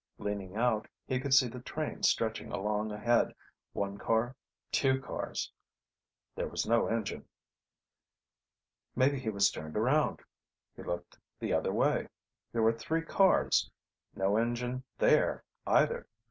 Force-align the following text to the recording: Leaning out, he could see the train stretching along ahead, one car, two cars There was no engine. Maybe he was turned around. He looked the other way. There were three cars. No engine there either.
Leaning 0.17 0.57
out, 0.57 0.87
he 1.05 1.19
could 1.19 1.31
see 1.31 1.47
the 1.47 1.59
train 1.59 2.01
stretching 2.01 2.51
along 2.51 2.91
ahead, 2.91 3.35
one 3.71 3.99
car, 3.99 4.35
two 4.71 4.99
cars 4.99 5.51
There 6.33 6.47
was 6.47 6.65
no 6.65 6.87
engine. 6.87 7.25
Maybe 8.95 9.19
he 9.19 9.29
was 9.29 9.51
turned 9.51 9.77
around. 9.77 10.21
He 10.75 10.81
looked 10.81 11.19
the 11.39 11.53
other 11.53 11.71
way. 11.71 12.07
There 12.51 12.63
were 12.63 12.73
three 12.73 13.03
cars. 13.03 13.69
No 14.15 14.37
engine 14.37 14.83
there 14.97 15.43
either. 15.67 16.07